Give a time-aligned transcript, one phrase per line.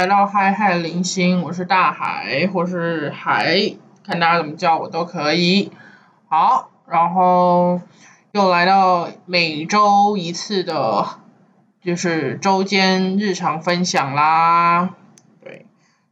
[0.00, 5.72] 来到嗨嗨零星，我是大海或是海，看大家怎么叫我都可以。
[6.26, 7.82] 好，然后
[8.32, 11.06] 又来到每周一次的，
[11.84, 14.94] 就是周间日常分享啦。
[15.44, 15.66] 对，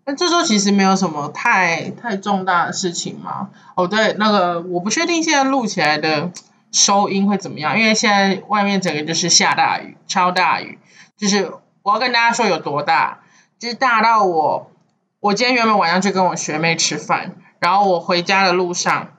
[0.04, 3.48] 那这周其实没有什么太太重大的事情嘛。
[3.74, 6.30] 哦，对，那个我不确定现在录起来的
[6.72, 10.78] 收音会怎么样，因为现在外面整个就是下大雨，超大雨，
[11.16, 11.50] 就是
[11.82, 13.20] 我要跟大家说有多大。
[13.58, 14.70] 就是大到我，
[15.18, 19.16] 我今天原本晚上去跟我学妹吃饭，然后我回家的路上，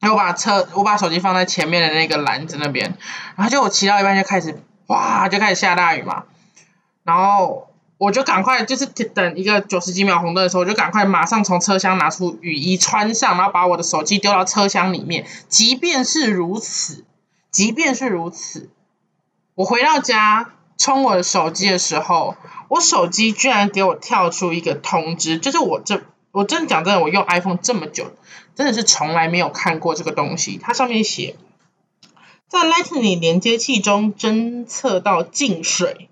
[0.00, 2.96] 我把车我把手机放在前面的那个篮子那边，
[3.36, 6.24] 然后就我骑到一半就开始哇就开始下大雨嘛，
[7.04, 7.68] 然后
[7.98, 15.26] 我就赶快就是等一个九十几秒红灯的时候，我就赶快马上从车厢拿出雨衣穿上，然后把我的手机丢到车厢里面。
[15.48, 17.04] 即便是如此，
[17.50, 18.70] 即便是如此，
[19.54, 20.52] 我回到家。
[20.78, 22.36] 充我的手机的时候，
[22.68, 26.02] 我手机居然给我跳出一个通知，就是我这
[26.32, 28.12] 我真的讲真的，我用 iPhone 这么久，
[28.54, 30.60] 真的是从来没有看过这个东西。
[30.62, 31.36] 它上面写，
[32.48, 36.10] 在 Lightning 连接器中侦测到进水，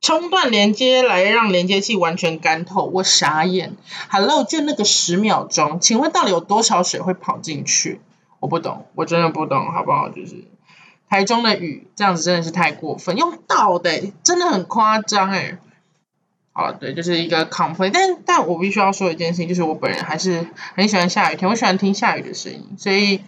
[0.00, 2.84] 中断连接来让连接器完全干透。
[2.86, 3.76] 我傻眼
[4.10, 8.00] ，Hello，就那个十秒钟，请问到底有多少水会跑进去？
[8.40, 10.08] 我不懂，我真的不懂，好不好？
[10.08, 10.44] 就是。
[11.14, 15.58] 台中的雨这样子真的是太过分，用倒的，真的很夸张哎。
[16.52, 23.20] 好，对，就是一个 complaint，但但我必须要说一件事情，就是我本人还是很喜欢下雨天，我喜欢听下雨的声音，所以，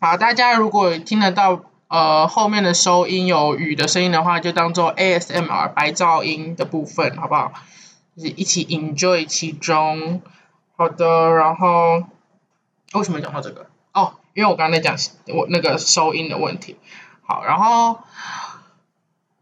[0.00, 7.52] 好，大家如果听得到呃后面的收音有雨的声音的话，就当做 ASMR 白噪音的部分，好不好？
[8.16, 10.22] 就是一起 enjoy 其中。
[10.76, 12.02] 好的，然后
[12.94, 13.66] 为什么讲到这个？
[13.92, 14.14] 哦。
[14.36, 14.96] 因为我刚才讲
[15.28, 16.76] 我那个收音的问题，
[17.22, 18.00] 好，然后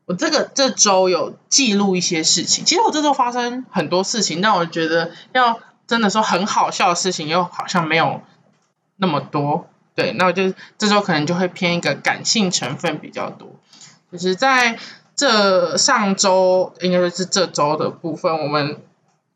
[0.06, 5.58] 我这个这周有记录一些事情，其实我这周发生很多事情，但我觉得要
[5.88, 8.22] 真的说很好笑的事情又好像没有
[8.96, 13.50] 那么多，对，那我就这周可能就会偏一个感性成分比较多，
[14.12, 14.78] 就是在
[15.16, 18.80] 这上周应该说是这周的部分，我们。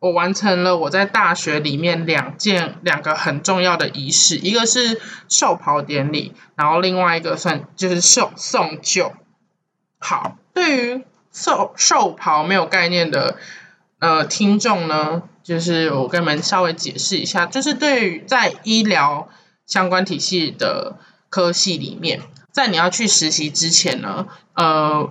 [0.01, 9.13] 我完成了我在大学里面两件两个很重要的仪式，一个是授袍典礼，然后另外一个算就是送送旧。
[9.99, 13.37] 好，对于授授袍没有概念的
[13.99, 19.29] 呃听众呢，就是我跟你们稍微解释一下，就是对于在医疗
[19.67, 20.99] 相关体系的
[21.29, 22.23] 科系里面，
[22.53, 25.11] 在你要去实习之前呢，呃。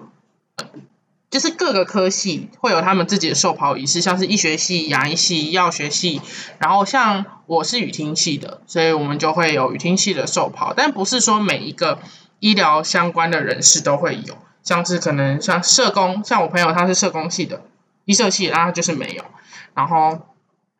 [1.29, 6.21] 就是各个科系会有他们自己的授袍仪式，像是医学系、牙医系、药学系，
[6.57, 11.99] 然后像我是语听系的，所以我们就会有语听系的授袍，但不是说每一个
[12.39, 17.61] 医疗相关的人士都会有，像是可能像社工，像我朋友他是社工系的，
[18.05, 19.25] 医社系，然后就是没有，
[19.73, 20.27] 然后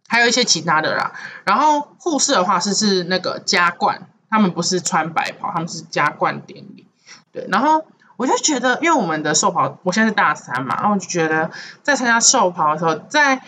[0.07, 1.11] 还有一些其他的啦，
[1.43, 6.87] 然后护士的话是是那个加冠，他们不是穿白袍，他们是加冠典礼，
[7.33, 7.85] 对，然后。
[8.17, 11.51] 我就觉得，因为我们的寿袍，我现在是大三嘛，然后我就觉得
[11.83, 13.41] 在参加寿袍的时候，在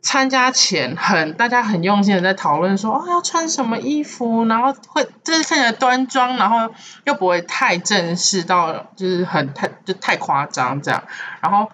[0.00, 11.04] 参加前很大家很用心的在讨论说，哦要穿什么衣服，然后会就是看起来端庄，然后又不会太正式到就是很太就太夸张这样，
[11.40, 11.70] 然后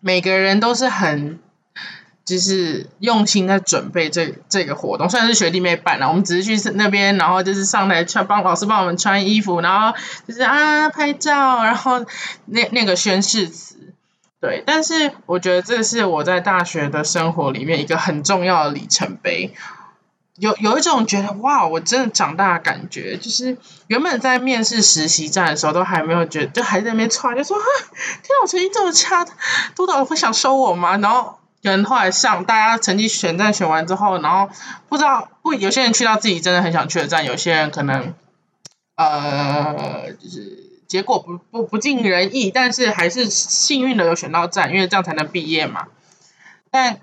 [0.00, 1.38] 每个人都是很。
[2.28, 12.04] 就是用心在准备这这个活动，虽然是学弟妹办的，我们只是去那边，然后就是上台穿帮老师帮我们穿衣服，然后就是啊拍照，然后
[12.44, 13.94] 那那个宣誓词，
[14.42, 14.62] 对。
[14.66, 19.54] 但是我觉得这是我在大学的生活里面一个很重要的里程碑，
[20.36, 23.56] 有有一种觉得哇，我真的长大的感觉，就是
[23.86, 27.64] 原本在面试实习站的时候都还没有觉得，就还在那边穿，就说啊，
[28.22, 29.26] 天啊，我成绩这么差，
[29.74, 30.98] 督导会想收我吗？
[30.98, 31.37] 然后。
[31.60, 34.48] 有人后来上，大家成绩选战选完之后，然后
[34.88, 38.14] 不知道不，有些人去到自己真的很想去的站，有些人可能
[38.96, 45.88] 呃就是结果不不不尽人意，但是还是幸运的有选到站，因为这样才能毕业嘛。
[46.70, 47.00] 但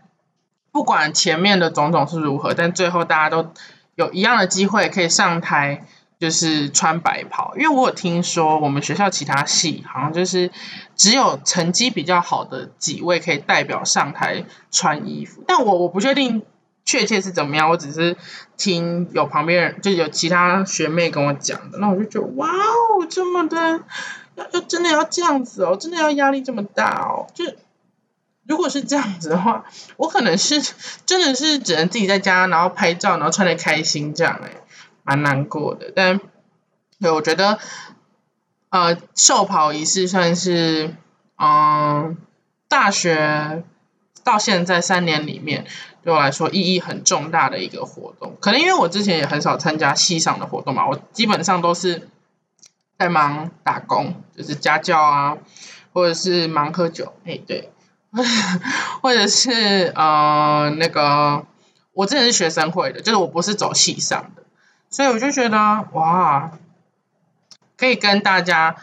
[0.72, 3.52] 不管前面的种种是如何，但最后大家都
[3.96, 5.86] 有一样的机会可以上台。
[6.18, 10.50] 就是穿白袍，因为我有听说我们学校其他系好像就是
[10.96, 16.44] 只有成绩比较好的几位可以代表上台穿衣服，但我我不确定
[16.86, 18.16] 确切是怎么样，我只是
[18.56, 23.82] 听有旁边人就有其他学妹跟我讲的，那我就觉得哇哦，这么的
[24.36, 27.44] 要要真的要这样子哦，真的要压力这么大哦，就
[28.48, 29.66] 如果是这样子的话，
[29.98, 30.62] 我可能是
[31.06, 34.52] 真的是只能自己在家然后拍照，然后穿的开心这样哎。
[35.06, 36.20] 蛮难过的，但
[37.00, 37.60] 对我觉得，
[38.70, 40.96] 呃，寿袍仪式算是，
[41.38, 42.18] 嗯，
[42.68, 43.64] 大学
[44.24, 45.66] 到现在三年里面，
[46.04, 48.36] 对我来说意义很重大的一个活动。
[48.42, 52.10] 可能因为我之前也很少参加系上的活动嘛，我基本上都是
[52.98, 55.38] 在忙打工，就是家教啊，
[55.94, 57.70] 或者是忙喝酒，哎对，
[59.04, 61.46] 或者是呃那个
[61.94, 64.44] 我之前是学生会的，就是我不是走系上的，
[64.96, 65.58] 所以我就觉得
[65.92, 66.52] 哇，
[67.76, 68.78] 可以跟大家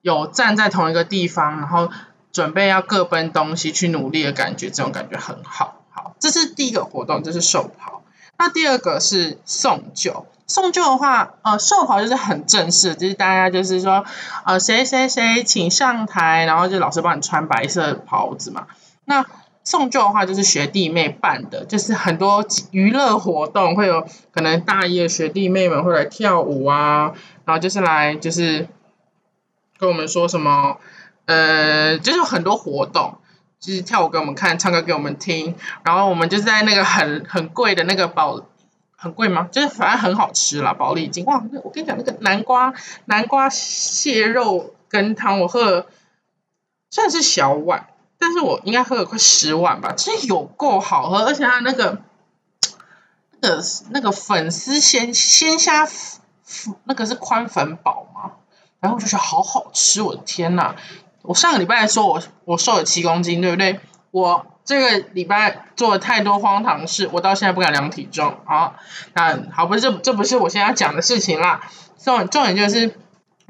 [0.00, 1.88] 有站在同一个地方，然后。
[2.32, 5.82] 准备要各奔东西去努力的感觉，这种感觉很好。
[5.90, 8.00] 好，这是第一个活动，就是寿袍。
[8.38, 10.24] 那第二个是送酒。
[10.46, 14.06] 送旧的话，呃，寿袍就是很正式，就是大家就是说，
[14.46, 18.66] 呃，谁谁谁请上台，然后就老师帮你穿白色袍子嘛。
[19.04, 19.26] 那
[19.64, 27.12] 送旧的话，就是学弟妹办的，就是很多娱乐活动，会有可能大一的学弟妹们会来跳舞啊，
[27.44, 28.68] 然后就是来就是
[29.78, 30.78] 跟我们说什么。
[31.24, 33.18] 呃，就是很多活动，
[33.60, 35.54] 就是跳舞给我们看，唱歌给我们听，
[35.84, 38.44] 然后我们就在那个很很贵的那个宝，
[38.96, 39.48] 很贵吗？
[39.52, 41.24] 就是反正很好吃啦，宝丽金。
[41.26, 42.74] 哇，我跟你讲那个南瓜
[43.04, 45.86] 南瓜蟹肉羹汤，我喝了
[46.90, 47.86] 算是小碗，
[48.22, 51.98] 但是我应该喝了快十碗吧，其实有够好喝，而且它那个
[53.40, 55.88] 那个那个粉丝鲜鲜虾，
[56.84, 58.34] 那个是宽粉宝嘛？
[58.78, 60.76] 然后就觉得好好吃，我的天呐！
[61.22, 63.80] 我上个礼拜说我我瘦了七公斤，对不对？
[64.12, 68.38] 我这个礼拜做了太多荒唐事，我到现在不敢量体重。
[68.44, 68.76] 好，
[69.14, 71.68] 那好，不是这这不是我现在讲的事情啦。
[71.98, 72.96] 重重点就是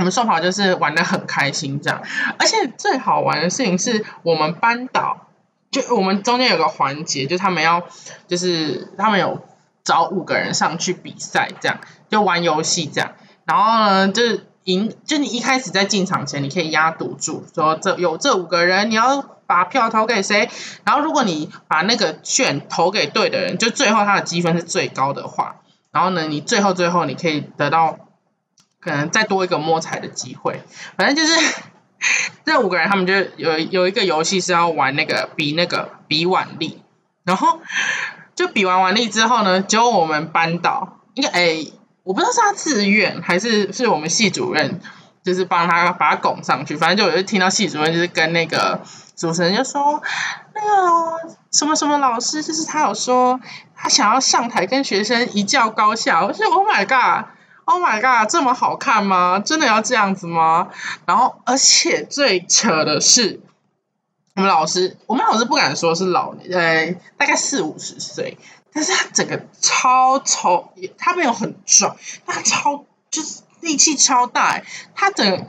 [0.02, 2.02] 我们瘦跑就是玩的很开心这样，
[2.38, 5.28] 而且最好玩的事情是我们班导，
[5.70, 7.84] 就我们中间有个环节，就他们要
[8.26, 9.46] 就是他们有
[9.84, 11.78] 找五个人上去比赛，这样
[12.10, 13.12] 就玩游戏这样，
[13.44, 14.46] 然后呢就是。
[14.64, 20.48] 赢就你一开始在进场前，你可以压赌注，说这有这五个人，你要把票投给谁？
[20.84, 25.56] 然后如果你把那个券投给对的人，就最后他的积分是最高的话，
[25.90, 27.98] 然后呢，你最后最后你可以得到
[28.82, 30.62] 可能再多一个摸彩的机会。
[30.98, 31.62] 反正就是
[32.44, 36.82] 这五个人，他们就有有一个游戏是要玩那个比那个比腕力，
[37.24, 37.60] 然后
[38.34, 41.66] 就比完腕力之后呢，就我们班导应该哎。
[42.04, 44.80] 我不知道是他自愿还是是我们系主任，
[45.22, 46.76] 就是帮他把他拱上去。
[46.76, 48.80] 反正就有听到系主任就是跟那个
[49.14, 50.02] 主持人就说，
[50.52, 53.38] 那个什么什么老师，就是他有说
[53.76, 56.24] 他想要上台跟学生一较高下。
[56.24, 57.28] 我说 Oh my god
[57.64, 59.38] Oh my god，这么好看吗？
[59.38, 60.70] 真的要这样子吗？
[61.06, 63.40] 然后而且最扯的是，
[64.34, 68.36] 我们老师，我们老师不敢说是老，呃，大概四五十岁。
[68.74, 71.94] 但是他整个超超，他没有很壮，
[72.26, 74.62] 他超就是力气超大，
[74.94, 75.46] 他整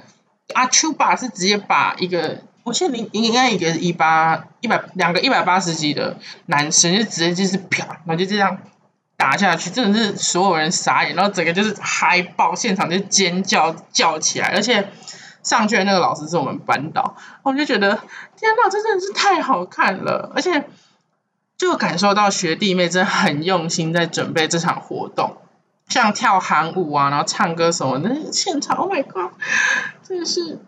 [0.54, 6.18] 阿丘巴是直接把一个，我记得应应该一个一八一百两个一百八十级的
[6.48, 8.58] 男生就直接就是啪，然后就这样
[9.24, 14.90] 打下去，真的是所有人傻眼，然后整个就是嗨爆，现场就尖叫叫起来，而且
[15.44, 17.96] 上去的那个老师是我们班导，我就觉得
[18.36, 20.68] 天呐，这真的是太好看了，而且。
[21.56, 25.38] 就感受到学弟妹真的很用心在准备这场活动，
[25.88, 29.32] 像跳韩舞啊，然后唱歌什么的，现场，Oh my god，
[30.06, 30.60] 真的是，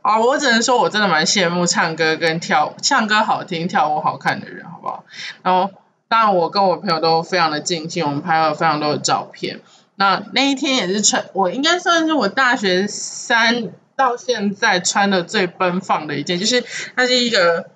[0.00, 5.04] 啊，我只能说我真的蛮羡慕唱歌跟跳，唱歌好听，跳舞好看的人，好不好？
[5.42, 5.70] 然后，
[6.08, 9.60] 当然我跟我朋友都非常的尽兴，我们拍了非常多的照片。
[9.96, 16.64] 那那一天也是穿，我应该算是我大学三到现在穿的最奔放的一件，就是
[16.96, 17.70] 它是一个。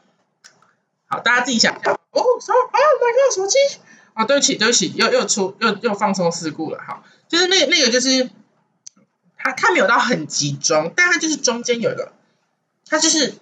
[1.11, 1.95] 好，大家自己想象。
[1.95, 2.59] 哦，什么？
[2.71, 3.57] 啊，哪个手机？
[4.13, 6.79] 啊，对不起，对不起，又又出又又放松事故了。
[6.87, 8.29] 好，就是那那个就是
[9.39, 12.13] 它它没有到很集中，但它就是中间有一个，
[12.87, 13.37] 它就是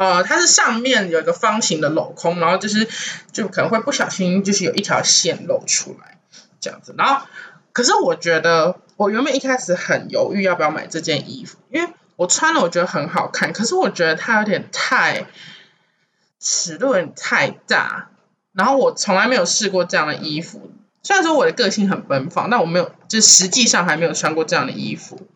[0.00, 2.88] 呃它是上面有一个方形的镂空，然后就是
[3.30, 6.16] 就可能会不小心就是有一条线露出来
[6.60, 6.94] 这样子。
[6.96, 7.26] 然后
[7.72, 15.26] 可是我觉得我原本一开始很犹豫要不要买这件衣服，因为我穿了我觉得很好看，可是我觉得它有点太。
[16.42, 18.08] 尺度有点太大，
[18.54, 20.72] 然后我从来没有试过这样的衣服。
[21.02, 25.28] 虽然说我的个性很奔放，但我没有，就实际上还没有穿过这样的衣服。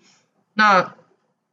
[0.54, 0.94] 那，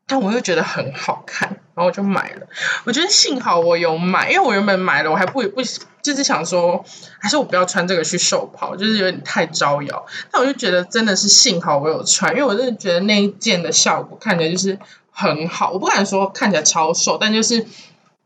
[0.07, 2.47] 但我又觉得很好看，然后我就买了。
[2.85, 5.61] 我觉得幸好我有买，因为我原本买了，我还不不
[6.01, 6.85] 就是想说，
[7.19, 10.05] 还是我不要穿这个去瘦跑，就是有点太招摇。
[10.31, 14.77] 但我就觉得真的是幸好我有穿，因为我真的觉得那一件的效果看起来就是
[15.11, 15.71] 很好。
[15.71, 17.65] 我不敢说看起来超瘦，但就是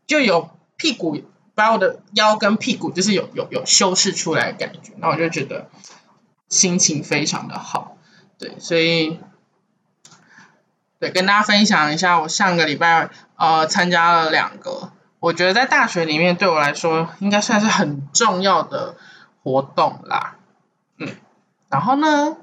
[0.06, 0.50] 就有。
[0.78, 1.18] 屁股
[1.54, 5.70] 把我的腰跟屁股就是有有有修饰出来的感觉，那我就觉得
[6.50, 7.96] 心情非常的好，
[8.38, 9.18] 对，所以
[10.98, 18.96] 对跟大家分享一下，我上个礼拜呃参加了两个我觉得在大学里面对我来说应该算是很重要的
[19.42, 20.36] 活动啦，
[20.98, 21.08] 嗯，
[21.68, 22.36] 然后呢，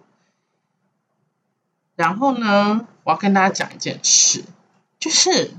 [1.96, 4.44] 然后呢，我要跟大家讲一件事，
[5.00, 5.52] 就是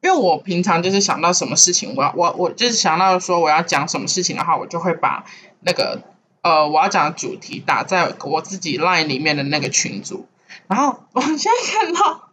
[0.00, 5.24] 因为我平常就是想到什么事情，我要我我就是想到说我要讲什么事情的话，我就会把
[5.60, 6.02] 那个
[6.42, 10.28] 呃我要讲的主题打在我自己 line 里面的那个群组，
[10.68, 12.28] 然后我现在看到，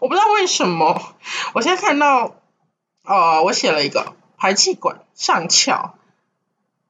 [0.00, 1.00] 我不知道为什么，
[1.54, 2.34] 我现在看到。
[3.04, 5.94] 呃，我写了一个排气管上翘，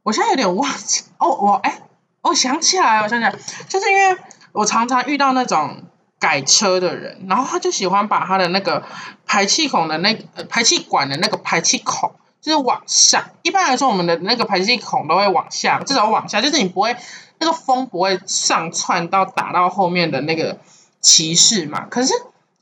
[0.02, 1.82] 我现在有点忘记哦，我哎，
[2.22, 3.32] 我想起来，我想起来，
[3.68, 4.18] 就是因为
[4.50, 5.84] 我常常遇到那种
[6.18, 8.82] 改车的人，然后他就喜欢把他的那个
[9.26, 10.12] 排气孔的那
[10.48, 16.96] 排气管的那个排气孔，就是往上，一般来说我们的那个排气孔都会往下，至少往下，就是你不会
[17.38, 20.58] 那个风不会上窜到打到后面的那个
[21.00, 22.12] 歧视嘛，可是。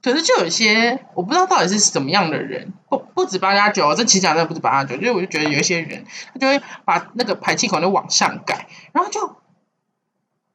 [0.02, 9.34] 可是就有些我不知道到底是什么样的人，不不止八加九，这其实讲的不止八加九，就是我就觉得有一些人，他就会把那个排气管就往上盖，然后就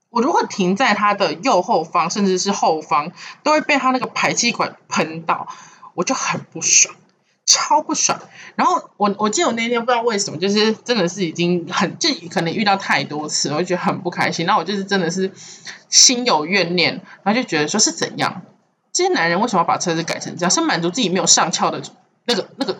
[0.10, 3.12] 我如果停在他的右后方，甚至是后方，
[3.44, 5.50] 都会被他那个排气管喷到，
[5.96, 6.96] 我就很不爽，
[7.52, 8.20] 超不爽。
[8.56, 14.46] 然后我我记得我那天不知道为什么，就是真的是已经很就可能遇到太多次，我就觉得很不开心。
[14.46, 15.32] 那我就是真的是
[15.90, 18.44] 心有怨念，然后就觉得说是怎样。
[18.94, 20.52] 这些男人为什么要把车子改成这样？
[20.52, 21.82] 是满足自己没有上翘的
[22.26, 22.74] 那个、那个，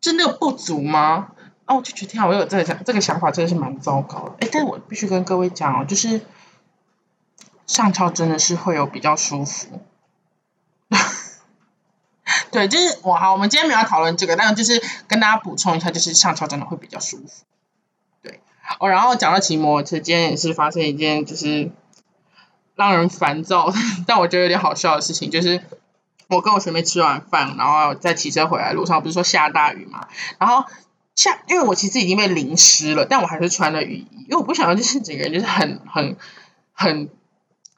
[0.00, 1.28] 就是那个不足吗？
[1.66, 4.36] 啊，我就觉得天啊，我有这个想，这个想法真的是蛮糟糕的。
[4.40, 6.20] 哎，但我必须跟各位讲哦，就是
[7.66, 9.80] 上翘真的是会有比较舒服。
[12.56, 17.44] 对，就是我好，我们今天没有讨论这个，但就是跟大家补充一下，就是上翘真的会比较舒服。
[18.22, 18.40] 对，
[18.80, 21.70] 哦，然后讲到骑摩托车，今天也是发生一件就是。
[22.78, 23.72] 让人烦躁，
[24.06, 25.62] 但我觉得有点好笑的事情，就是
[26.28, 30.08] 我跟我学妹吃完饭，然后在骑车回来路上，不是说下大雨嘛，
[30.38, 30.66] 然后
[31.14, 36.18] 下，因为我其实已经被淋湿了，但我还是穿了雨衣，因为我不想要就是整个人就是很很
[36.74, 37.08] 很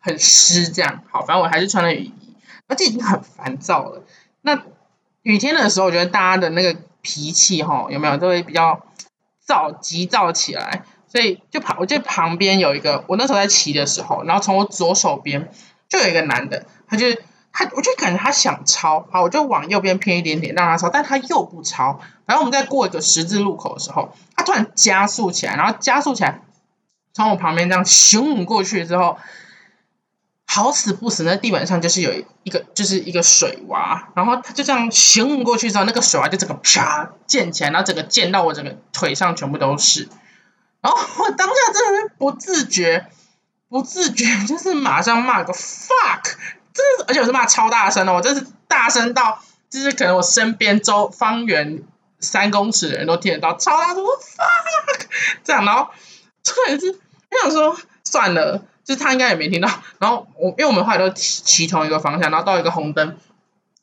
[0.01, 2.35] 很湿这样，好，反正我还是穿了雨衣，
[2.67, 4.03] 而且已经很烦躁了。
[5.29, 8.81] 雨天的时候，我觉得大家的那个脾气哈，有没有都会比较
[9.45, 10.85] 躁急躁起来。
[11.07, 15.53] 所以就旁，我就旁边有一个，我那时候在骑的时候，然后从我左手边
[15.91, 17.09] 就有一个男的，他就
[17.53, 22.01] 他，我就感觉他想超，好，我就往右边偏一点点让他超，但他又不超。
[22.25, 26.41] 然后我们在过一个十字路口的时候，他突然加速起来，然后加速起来，
[27.13, 29.19] 从我旁边这样咻过去之后，
[30.51, 32.11] 好死不死，那地板上就是有
[32.43, 40.09] 一个就是一个水洼，然后他就这样行过去之后，那个水洼就整个啪溅起来，然后整个溅到我整个腿上全部都是。
[40.81, 43.07] 然后我当下真的是不自觉，
[43.69, 46.23] 不自觉就是马上骂个 fuck，
[46.73, 51.83] 真的，而且我是骂超大声的，我真是大声到就是可能我身边周方圆
[52.21, 55.01] 三公尺的人都听得到，超大声 fuck，
[55.45, 55.91] 这样，然后
[56.43, 56.99] 突然是
[57.31, 59.69] 我想说算了，就他应该也没听到，
[60.01, 63.17] 然后我因为我们后来都骑骑同一个方向，然后到一个红灯，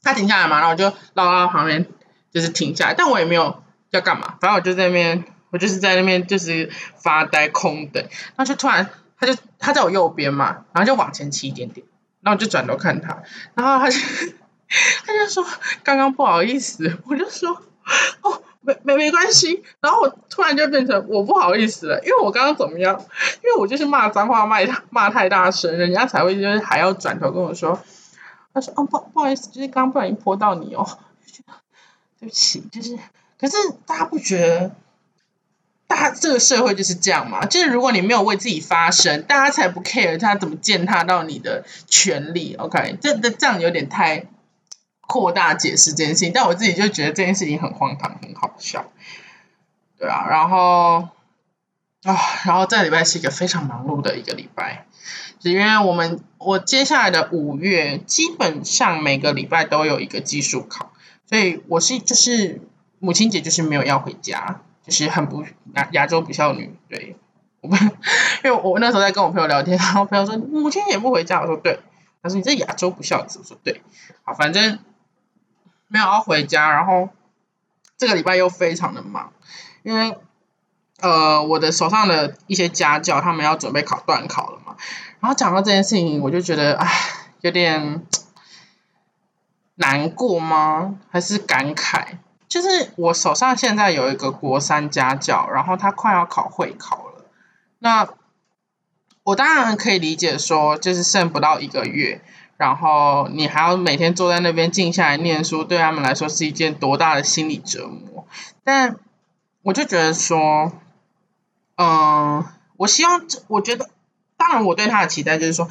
[0.03, 1.85] 他停下来嘛，然后我就绕到旁边
[2.33, 5.23] 就是停下来，但我也没有要干嘛，反正我就在那边。
[5.51, 8.03] 我就是在那边就是发呆空等，
[8.35, 11.87] 然后就突然他就他在我右边嘛，然后就往前骑一点点，
[12.19, 13.97] 然后我就转头看他，然后他就
[15.05, 15.45] 他就说
[15.83, 17.51] 刚刚不好意思，我就说
[18.21, 22.99] 哦没没没关系，然后我突然就变成我不好意思了，因为我刚刚怎么样？
[23.43, 27.79] 因为我就是骂脏话骂骂太大声，人家才会就是还要转头跟我说，
[28.53, 30.85] 他说哦不不好意思，就是刚刚不小心泼到你哦，
[32.19, 32.97] 对不起，就是
[33.39, 33.55] 可是
[33.85, 34.71] 大家不觉得？
[35.87, 42.55] 大这个社会就是这样嘛，就是如果你没有为自己发声，大家才不 care 他怎么践踏到你的权利。
[42.55, 44.25] OK，这这这样有点太
[45.07, 48.85] 扩大解释这件事情，但我自己就觉得这件事情很荒唐，很好笑。
[49.97, 51.09] 对啊，然后
[52.03, 54.85] 啊，然后这礼拜是一个非常忙碌的一个礼拜，
[55.41, 60.91] 是因为我们我接下来的五月基本上每个礼拜都有一个技术考，
[61.25, 62.61] 所以我是就是
[62.99, 64.61] 母亲节就是没有要回家。
[64.85, 65.43] 就是很不
[65.73, 67.15] 亚亚洲不孝女，对，
[67.61, 67.79] 我们
[68.45, 71.79] 因为我那时候在跟我朋友聊天，然后朋友说母亲也不回家，我说对，
[72.21, 73.81] 他说你这亚洲不孝子，我说对，
[74.21, 74.77] 好，反正
[75.87, 77.09] 没有要回家，然后
[77.97, 79.31] 这个礼拜又非常的忙，
[79.83, 80.17] 因为
[80.99, 84.75] 呃我的手上的一些家教他们要准备考段考了嘛，
[85.19, 86.91] 然后讲到这件事情，我就觉得唉
[87.41, 88.05] 有点
[89.75, 90.95] 难过吗？
[91.11, 92.17] 还是感慨？
[92.47, 97.25] 就是我手上现在有一个国三家教，然后他快要考会考了。
[97.79, 98.07] 那
[99.23, 102.21] 我当然可以理解说，就是剩不到一个月，
[102.57, 108.27] 然后你还要每天坐在那边静下来念书，对他们来说是一件多大的心理折磨。
[108.63, 108.97] 但
[109.61, 110.71] 我就觉得说，
[111.77, 112.45] 嗯，
[112.77, 113.89] 我希望，我觉得，
[114.37, 115.69] 当然我对他的期待就是说，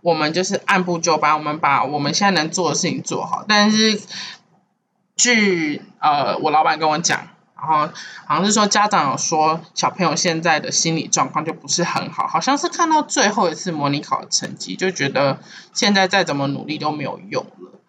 [0.00, 3.44] 我们就是按部就班，我们把我们现在能做的事情做好。
[3.46, 4.00] 但是，
[5.16, 7.28] 据呃我老板跟我讲。
[7.66, 7.90] 然后
[8.26, 15.38] 好像是说家长有说小朋友现在的心理状况就不是很好，好像是看到最后一次模拟考的成绩就觉得
[15.72, 17.80] 现在再怎么努力都没有用了。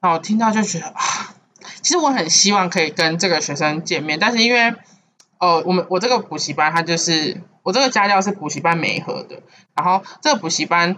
[0.00, 1.34] 然后听到就觉得啊，
[1.82, 4.74] 其实我很希望可以跟这个学生见面，但是因为
[5.36, 9.42] 呃我们我这个补习班他就是我这个家教是补习班没合的，
[9.74, 10.96] 然后这个补习班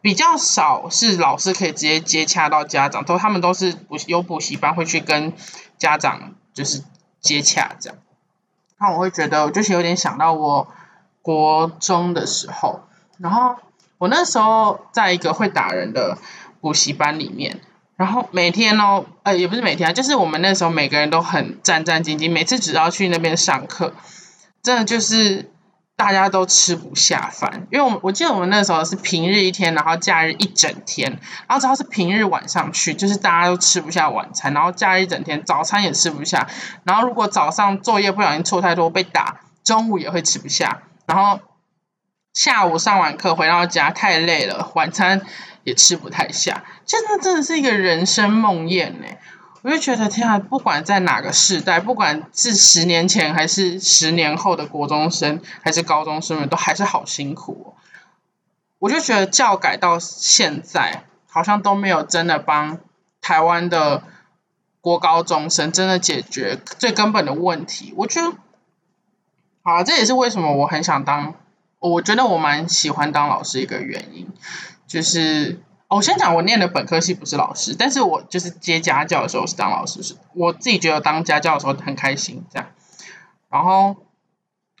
[0.00, 5.32] 比较少是老师可以直接接洽到家长，都他们都是补有补习班会去跟
[5.78, 6.84] 家长就是。
[7.20, 7.98] 接洽这样，
[8.78, 10.68] 那我会觉得，我就是有点想到我
[11.22, 12.80] 国中的时候，
[13.18, 13.56] 然后
[13.98, 16.18] 我那时候在一个会打人的
[16.60, 17.60] 补习班里面，
[17.96, 23.92] 然后每天哦，呃，也不是每天啊，就是我们那时候每个人都很战战兢兢，每次只要去那边上课，
[24.62, 25.50] 真的就是。
[25.98, 36.48] 大家都吃不下饭，因为我我记得我们那时候是平日一天，然后假日一整天，然后只要是平日晚上去，就是大家都吃不下晚餐，然后假日一整天早餐也吃不下，
[36.84, 41.40] 然后如果早上作业不小心错太多被打，中午也会吃不下，然后
[42.32, 45.22] 下午上完课回到家太累了，晚餐
[45.64, 49.06] 也吃不太下，真的真的是一个人生梦魇呢。
[49.62, 57.74] 我就觉得天啊，不管在哪个世代，不管是十年前还是十年后的国中生还是高中生们，都还是好辛苦。
[58.78, 62.78] 我就觉得教改到现在，好像都没有真的帮
[63.20, 64.04] 台湾的
[64.80, 67.92] 国高中生真的解决最根本的问题。
[67.96, 68.36] 我觉得，
[69.62, 71.34] 好，这也是为什么我很想当，
[71.80, 74.28] 我觉得我蛮喜欢当老师一个原因，
[74.86, 75.60] 就是。
[75.88, 82.68] 我先讲，我念的本科系不是老师，但是我就是接家教的时候是当老师，是我自己觉得当家教的时候很开心这样。
[83.48, 83.96] 然后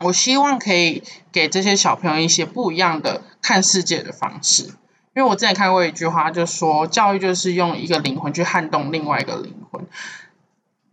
[0.00, 1.02] 我希望可以
[1.32, 4.74] 给这些小朋友一些不一样的看世界的方式，因
[5.14, 9.86] 为我之前看过一句话，就说教育就是用一个灵魂去撼动另外一个灵魂。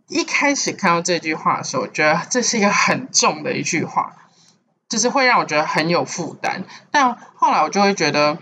[0.08, 4.16] 一开始看到这句话的时候，我觉得这是一个很重的一句话，
[4.88, 6.64] 就是会让我觉得很有负担。
[6.90, 8.38] 但后来我就会觉得，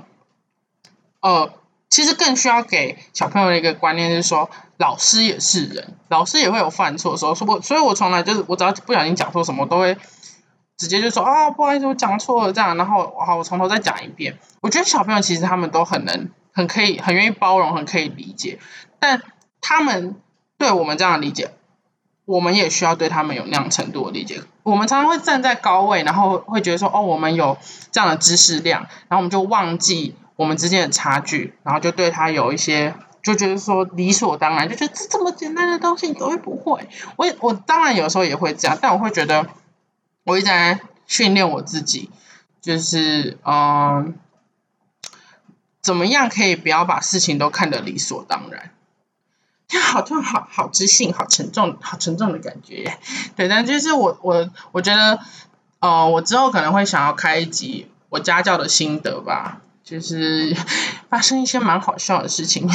[1.19, 1.51] 呃。
[1.95, 7.37] 其实更需要给小朋友的一个观念是说，老师也是人，老师也会有犯错的时候。
[7.37, 9.97] 所以，所以我从来就是我只要不小心讲错什么，都会
[10.77, 12.77] 直接就说啊，不好意思，我讲错了这样。
[12.77, 14.41] 然后，好，我从头再讲一遍。
[14.61, 18.59] 我觉得小朋友其实他们都很能、很可以、很愿意包容、很可以理解。
[18.99, 19.23] 但
[19.61, 20.17] 他们
[20.59, 21.53] 对我们这样的理解，
[22.25, 24.43] 我们也需要对他们有那样程度的理解。
[24.65, 27.57] 我们常常会站在高位，然后会觉得说，哦，我们有
[27.93, 30.17] 这样的知识量，然后我们就忘记。
[30.37, 36.89] 我们之间的差距，然后就对他有一些，就觉得说理所当然，就觉得这这么简单的东西你都会不会。
[37.17, 39.47] 我我当然有时候也会这样，但我会觉得
[40.25, 42.11] 我一直在训练我自己，
[42.61, 44.15] 就是嗯，
[45.81, 48.71] 怎么样可以不要把事情都看得理所当然？
[49.83, 52.97] 好，就好好知性，好沉重，好沉重的感觉。
[53.35, 55.19] 对，但就是我我我觉得，
[55.81, 59.63] 呃，我之后可能会想要开一集我家教的心得吧。
[59.85, 60.57] 就是
[61.11, 62.69] 发生一些蛮好笑的事情，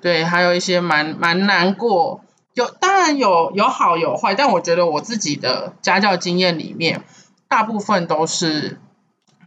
[0.00, 2.24] 对，还有一些蛮蛮难过，
[2.54, 7.04] 有当然有有好有坏，但我觉得我自己的家教经验里面，
[7.48, 8.80] 大部分都是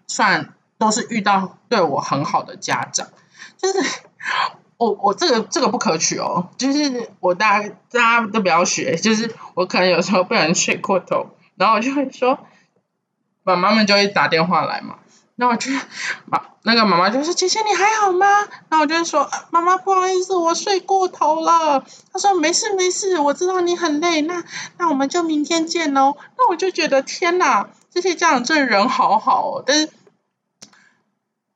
[0.06, 3.08] 算都是遇到对我很好的家长，
[3.58, 3.80] 就是
[4.78, 12.38] 我我这个这个不可取哦，就是我大家大家都不要学，就是我可能有时候不小心睡过头，然后我就会说，
[13.44, 15.00] 妈妈们就会打电话来嘛。
[15.40, 15.72] 那我就
[16.26, 18.28] 妈那个妈妈就说：“姐姐你还好吗？”
[18.68, 24.44] 那我就说：“妈妈不好意思，我睡过头了。”她说：“没事没事，我知道你很累，那
[24.78, 29.64] 那我们就明天见喽。”那我就觉得天哪，这些家长这人好好哦。
[29.66, 29.90] 但是，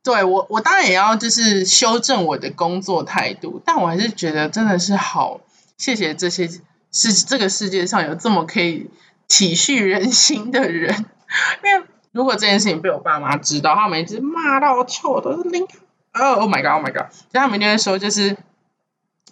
[0.01, 5.41] 对我我当然也要就是修正我的工作态度，但我还是觉得真的是好，
[5.77, 6.47] 谢谢这些
[6.93, 8.89] 是这个世界上有这么可以
[9.27, 11.05] 体恤人心的人，
[11.65, 11.85] 因为。
[12.11, 15.65] 如果这件事情被我爸妈知道，他们一直骂到臭，都是零。
[16.13, 18.35] 哦，Oh my god，Oh my god，所以他们就会说，就是，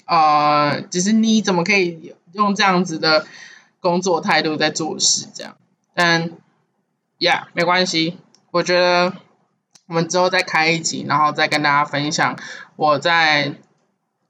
[0.06, 3.26] 呃，就是你怎么可以用这样子的
[3.82, 5.58] 工作态度在做事这样？
[5.94, 6.32] 但
[7.20, 8.18] ，Yeah，没关系，
[8.52, 9.12] 我觉得
[9.88, 12.38] 我们之后再开一集，然后再跟大家分享
[12.78, 13.56] 我在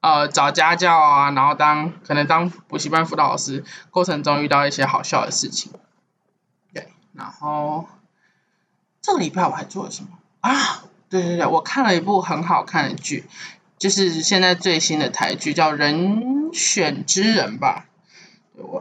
[0.01, 5.71] 呃找家教啊，然后当可能当补习班辅导老师过程中遇到一些好笑的事情。
[6.73, 7.85] 对，然后。
[9.09, 10.09] 这个礼拜我还做了什么
[10.41, 10.83] 啊？
[11.09, 13.25] 对对对，我看了一部很好看的剧，
[13.79, 17.87] 就是现在最新的台剧叫《人选之人》吧。
[18.53, 18.79] 我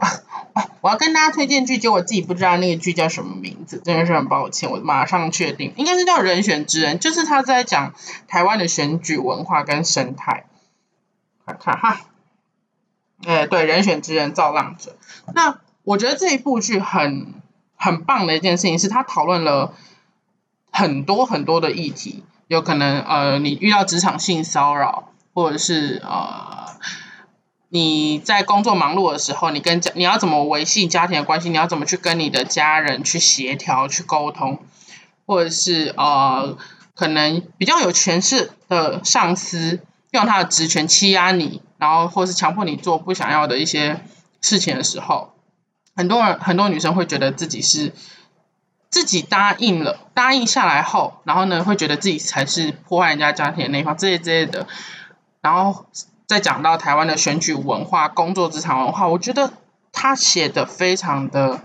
[0.81, 4.69] 我要跟大家推荐剧，结果自己不知道那个剧叫什么名字，真的是很抱歉。
[4.69, 7.95] 我马上确定，应该是叫《人选之人》，就是他在讲
[8.27, 10.45] 台湾的选举文化跟生态。
[11.47, 12.01] 看看哈，
[13.25, 14.95] 哎，对，《人选之人》造浪者。
[15.33, 17.33] 那我觉得这一部剧很
[17.75, 19.73] 很棒的一件事情是，他讨论了
[20.71, 26.67] 很多很多的议题，有可能呃，你遇到职场性骚扰，或者是呃。
[27.71, 31.51] 你在工作忙碌的时候，你跟家你要怎么维系家庭的关系？
[31.51, 34.57] 你要怎么去跟你的家人去协调、去沟通？
[35.27, 36.57] 或者是呃，
[36.95, 44.03] 可能比较有权势的上司用他的职权欺压你，然后或是强迫你做不想要的一些
[44.41, 45.35] 事情的时候，
[45.95, 47.93] 很多人很多女生会觉得自己是
[48.89, 54.67] 自己答应了，答应下来后，然后呢会觉得自己才是破坏人家家庭的那一方，这些之类的，
[55.41, 55.85] 然后。
[56.29, 59.51] 再讲到台湾的选举文化、工作职场文化，我觉得
[59.91, 61.61] 他写的非常的，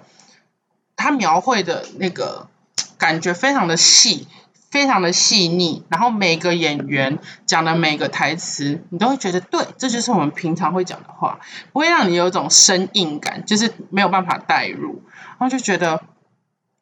[0.97, 2.49] 他描绘的那个
[2.97, 4.27] 感觉非常的细，
[4.71, 11.41] 非常的细腻，然后每个演员讲的每个台词，你都会觉得对，这就是我们平常会讲的话，
[11.75, 15.03] 不会让你有一种生硬感，就是没有办法代入，
[15.39, 16.03] 然后就觉得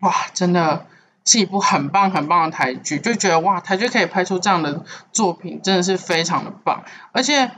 [0.03, 0.87] 哇，真的。
[1.25, 6.83] 是一部很棒很棒的台剧，就觉得哇，台剧可以拍出这样的作品，真的是非常的棒。
[7.13, 7.49] 而且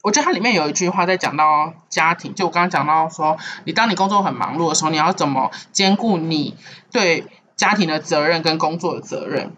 [0.00, 6.56] 我觉得它里面有一句话在讲到家庭，就我刚刚讲到说，你当你工作很忙碌的时候，你要怎么兼顾你
[6.90, 9.52] 对家庭的责任跟工作的责任？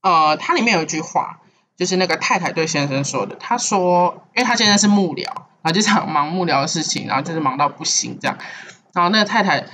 [0.00, 1.40] 呃，它里面有一句话，
[1.76, 8.38] 就是那个太太对先生说的，他说，因为他现在是幕僚，然后就想忙幕僚的事情，然后就是忙到不行这样，
[8.94, 9.66] 然后那个太太，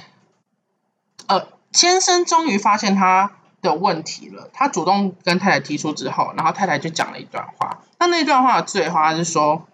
[1.74, 7.82] 先生终于发现他的问题了，他主动跟太太提出之后，然后太太就讲了一段话。
[7.98, 9.66] 那那段话的最后，他是说，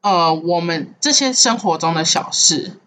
[0.00, 2.80] 呃，我们这些生活中的小事，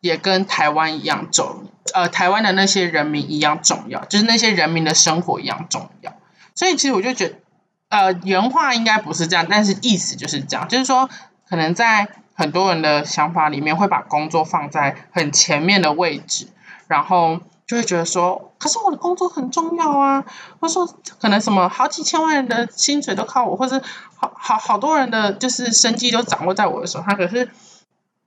[0.00, 6.14] 也跟台湾一样重，呃，台湾的那些人民一样重要，就是那些人民的生活一样重要。
[6.56, 7.36] 所以其实我就觉得，
[7.90, 11.08] 呃，原话应该不是这样，但是意思就是这样，就是说，
[11.48, 12.08] 可能在。
[12.42, 16.48] 很多人的想法里面会把工作放在很前面的位置，
[16.88, 20.24] 然后就会觉得说，可是我的工作很重要啊，
[20.58, 23.80] 或者说可能什么好几千万人的薪水都靠我，或是
[24.16, 27.16] 好好好多人的就是生计都掌握在我的手上。
[27.16, 27.48] 可是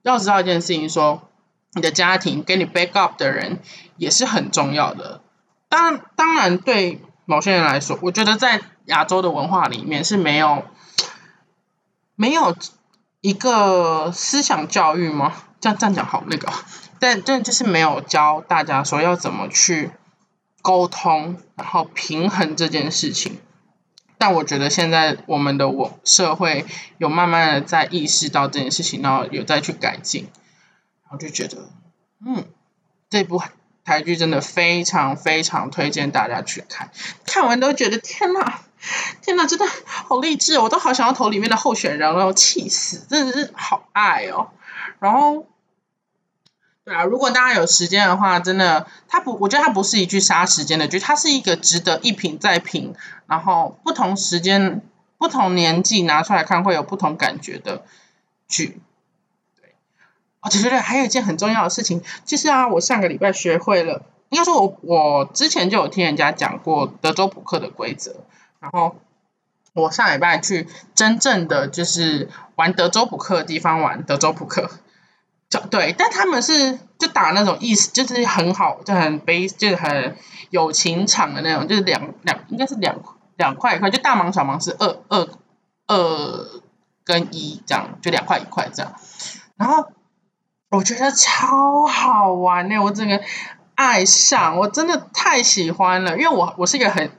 [0.00, 1.28] 要知道一件事情，说
[1.74, 3.60] 你的家庭给你 back up 的人
[3.98, 5.20] 也是很重要的。
[5.68, 10.62] 当当然对某些人来说，我觉得在亚洲的文化里面是没有
[12.14, 12.56] 没有。
[13.26, 15.32] 一个思想教育吗？
[15.58, 16.48] 这样这样讲好那个，
[17.00, 19.90] 但但就是没有教大家说要怎么去
[20.62, 23.40] 沟通，然后平衡这件事情。
[24.16, 26.66] 但我觉得现在我们的我社会
[26.98, 30.28] 有慢慢的在意识到这件事情，然后有再去改进，
[31.02, 31.68] 然后就觉得，
[32.24, 32.44] 嗯，
[33.10, 33.42] 这部
[33.82, 36.92] 台剧真的非常非常推荐大家去看，
[37.26, 38.60] 看完都觉得天呐！
[39.22, 44.50] 天呐，真的好励志，我都好想要投里面的候选人了，气死，真的是好爱哦。
[45.00, 45.46] 然后，
[46.84, 52.94] 对啊，如果大家有时间的话，真的，它不，我觉得它不是一句杀时间的剧，它是一个值得一品再品，
[53.26, 54.82] 然后不同时间、
[55.18, 57.84] 不同年纪拿出来看会有不同感觉的
[58.46, 58.80] 剧。
[59.60, 59.74] 对，
[60.40, 68.14] 哦，对对对，还有一件很重要的事情，就是啊，我上个礼拜学会了，应该说我我之前就有听人家讲过德州扑克的规则。
[68.66, 68.96] 然后
[69.74, 74.70] 我上礼拜去真正的就是玩德州扑克的地方玩德州扑克，
[75.48, 80.16] 就对，但他们是就打那种意思就是很好，就很悲，就是很
[80.50, 82.96] 有情场的那种，就是两两应该是两
[83.36, 85.28] 两块一块，就大盲小盲是二二
[85.86, 86.62] 二
[87.04, 88.94] 跟一这样，就两块一块这样。
[89.56, 89.92] 然后
[90.70, 93.20] 我觉得超好玩呢，我整个
[93.76, 97.10] 爱上，我真的太喜欢了，因为我我是一个很。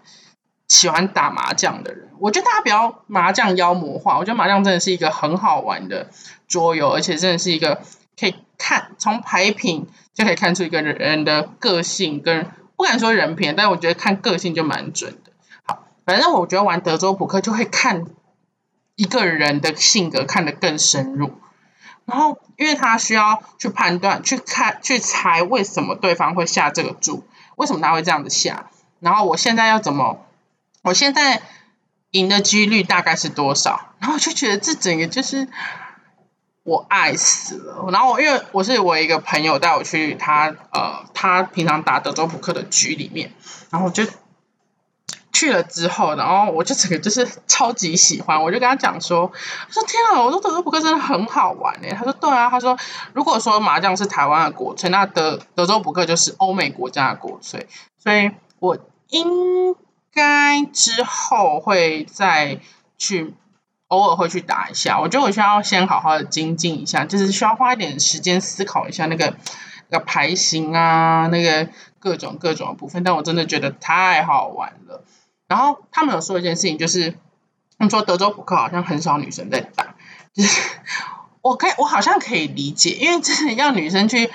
[0.68, 4.18] 喜欢打麻将的人，我觉得大家不要麻将妖魔化。
[4.18, 6.10] 我觉得麻将真的是一个很好玩的
[6.50, 7.82] 桌游，而且真的是一个
[8.20, 15.32] 可以看从牌品就可以看出一个人的个性跟不敢说人品，但我觉得看个性就蛮准的。
[15.66, 18.06] 好，反正我觉得玩德州扑克就会看
[18.96, 21.32] 一个人的性格看得更深入，
[22.04, 27.24] 然后因为他需要去判断、去看、去猜为什么对方会下这个注，
[27.56, 30.26] 为什么他会这样子下，然后我现在要怎么。
[30.88, 31.42] 我现在
[32.12, 33.94] 赢的几率大概是多少？
[34.00, 35.48] 然后我就觉得这整个就是
[36.64, 37.90] 我爱死了。
[37.92, 43.34] 然后我因为我是我一个朋友带我去他呃他平常打德州扑克的局里面，
[43.70, 44.06] 然后就
[45.34, 49.32] 去了之后，然后我就整个就是超级喜欢，我就跟他讲说，我
[49.70, 52.78] 说天啊，我说德州扑克真的很好玩诶，他说对啊，他说
[53.14, 57.68] 如果说麻将是台湾的国粹，那德德州扑克就是欧美国家的国粹，
[58.02, 58.78] 所以我
[59.10, 59.76] 应
[60.18, 62.60] 该之后会再
[62.98, 63.36] 去
[63.88, 69.38] 偶尔会去打一下，我觉得我需要先好好的精进一下，就是需要花一点时间思考一下那个
[69.90, 75.04] 那个牌型啊，那个各种各种的部分，但我真的觉得太好玩了。
[75.48, 77.12] 然后他们有说一件事情，就是
[77.78, 79.96] 他们说德州扑克好像很少女生在打，
[80.34, 80.62] 就是
[81.42, 84.30] 我可以我好像可以理解，因为真的要女生去，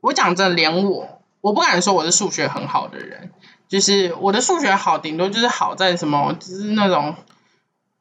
[0.00, 3.32] 我讲真，连我我不敢说我是数学很好的人，
[3.68, 7.16] 就是我的数学好，顶多就是好在什么，就是那种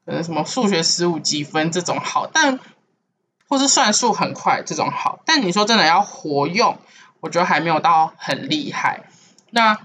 [0.05, 2.59] 可能什么数学十五积分这种好，但
[3.47, 6.77] 或是算数很快这种好，但你说真的要活用，
[7.19, 9.03] 我觉得还没有到很厉害。
[9.51, 9.77] 那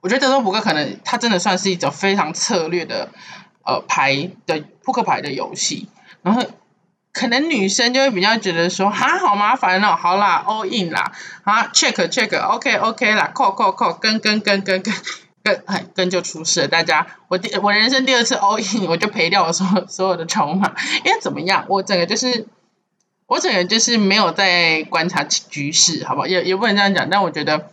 [0.00, 3.10] 我觉得德州扑克可能它真的算是一种非常策略的
[3.64, 5.88] 呃牌的扑克牌的游戏，
[6.22, 6.42] 然后
[7.18, 11.10] 可能女生就会比较觉得说哈好麻烦哦，好啦 all in 啦，
[11.42, 14.94] 啊 check check OK OK 啦 call call call 跟跟跟跟跟
[15.42, 22.46] 跟哎跟就出事了，大家我第我人生第二次 all in 我就赔掉我所所有的筹码，因为怎么样我整个就是
[23.26, 26.26] 我整个就是没有在观察局势，好不好？
[26.28, 27.70] 也也不能这样讲，但我觉得。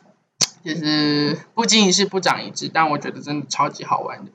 [0.65, 4.31] 就是不经一事不长一智，但我觉得真的超级好玩的。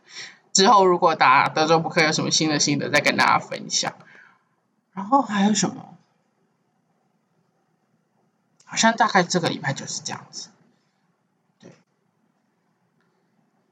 [0.52, 3.94] 之后如果打德州扑克有什么新的心得，再跟大家分享。
[4.92, 5.96] 然后还有什么？
[8.64, 10.48] 好像大概这个礼拜就是这样子。
[11.60, 11.72] 对，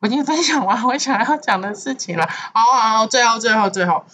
[0.00, 2.26] 我已经分享完我想要讲的事情了。
[2.28, 4.04] 好好，最后最后最后，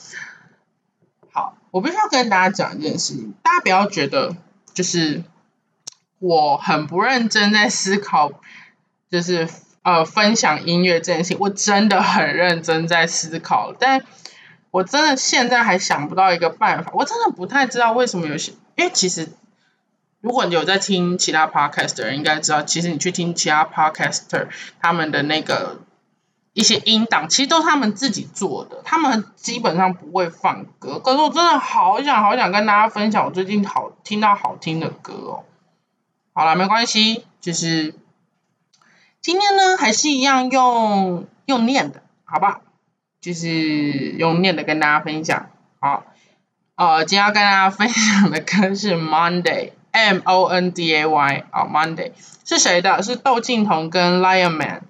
[1.33, 4.37] 好，我必须要跟大家讲一件事情，大家不要觉得
[4.73, 5.25] 就是。
[6.21, 8.31] 我很不认真在思考，
[9.11, 9.47] 就是
[9.83, 14.03] 呃分享音乐这件事情，我真的很认真在思考，但
[14.75, 19.29] 我真的现在还想不到一个办法，我真的不太知道为什么有些，因为其实
[20.21, 24.49] 如果你有在听其他 podcast 的人应该知道，其实你去听其他 podcaster
[24.81, 25.79] 他们的那个
[26.55, 35.45] 一些音档，其实都是他们自己做的，他们基本上不会放歌，可是我真的好想好想跟大家分享我最近好听到好听的歌哦。
[36.33, 37.95] 好了，没关系，就是
[39.21, 42.61] 今天呢，还是一样用用念的，好不好？
[43.25, 45.49] 就是用念的跟大家分享。
[45.81, 46.05] 好，
[46.75, 52.13] 呃，今天要跟大家分享的歌是 Monday，M O N D A Y，哦，Monday
[52.45, 53.03] 是谁的？
[53.03, 54.83] 是窦靖童跟 Lion Man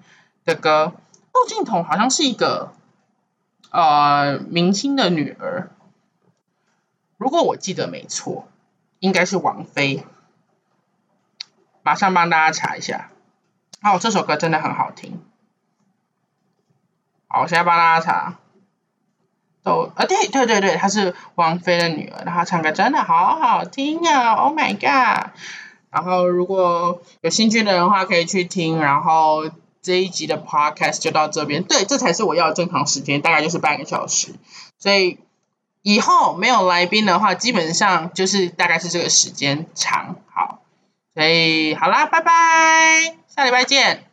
[0.43, 0.91] 的歌。
[1.31, 2.73] 窦靖童好像是一个
[3.71, 5.69] 呃明星的女儿，
[7.15, 8.49] 如果我记得没错，
[8.99, 10.05] 应该是王菲。
[11.83, 13.11] 马上帮大家查一下，
[13.81, 15.23] 哦，这首歌真的很好听。
[17.41, 18.35] 我现在帮大家查。
[19.63, 25.31] 都，啊，对对对对，她是王菲的女儿，然后唱歌真的好好听啊！Oh my god！
[25.89, 28.79] 然后如果有兴趣的人的话，可以去听。
[28.79, 29.49] 然后
[29.81, 31.63] 这一集的 podcast 就到这边。
[31.63, 34.35] 对，这才是我要的正常时间，大概就是半个小时。
[34.77, 35.17] 所以
[35.81, 40.17] 以后没有来宾的话，基本上就是大概是这个时间长。
[40.31, 40.59] 好。
[41.15, 44.04] 所以好啦，拜拜，下礼拜见。